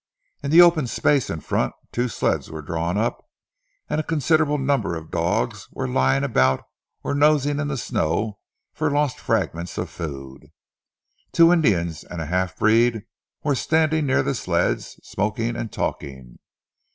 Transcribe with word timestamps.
In 0.41 0.49
the 0.49 0.63
open 0.63 0.87
space 0.87 1.29
in 1.29 1.41
front 1.41 1.75
two 1.91 2.07
sleds 2.07 2.49
were 2.49 2.63
drawn 2.63 2.97
up, 2.97 3.23
and 3.87 3.99
a 4.01 4.03
considerable 4.03 4.57
number 4.57 4.95
of 4.95 5.11
dogs 5.11 5.67
were 5.71 5.87
lying 5.87 6.23
about 6.23 6.63
or 7.03 7.13
nosing 7.13 7.59
in 7.59 7.67
the 7.67 7.77
snow 7.77 8.39
for 8.73 8.89
lost 8.89 9.19
fragments 9.19 9.77
of 9.77 9.91
food. 9.91 10.47
Two 11.31 11.53
Indians 11.53 12.03
and 12.03 12.19
a 12.19 12.25
half 12.25 12.57
breed 12.57 13.03
were 13.43 13.53
standing 13.53 14.07
near 14.07 14.23
the 14.23 14.33
sleds 14.33 14.93
smoking 15.03 15.55
and 15.55 15.71
talking. 15.71 16.39